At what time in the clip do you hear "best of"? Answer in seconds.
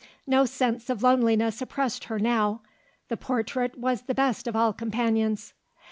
4.15-4.55